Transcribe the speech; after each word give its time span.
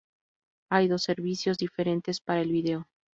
Hay 0.71 0.87
dos 0.87 1.05
versiones 1.05 1.59
diferentes 1.59 2.19
para 2.21 2.41
el 2.41 2.51
vídeo. 2.51 2.87